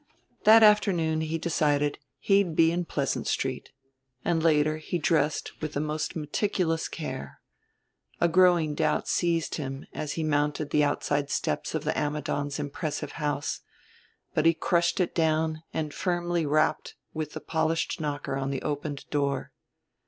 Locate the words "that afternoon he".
0.45-1.37